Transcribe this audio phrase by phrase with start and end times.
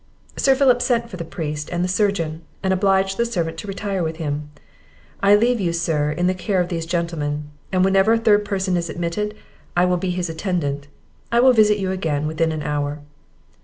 [0.35, 4.01] Sir Philip sent for the priest and the surgeon, and obliged the servant to retire
[4.01, 4.49] with him.
[5.21, 8.75] "I leave you, sir, to the care of these gentlemen; and whenever a third person
[8.77, 9.35] is admitted,
[9.77, 10.87] I will be his attendant;
[11.31, 12.99] I will visit you again within an hour."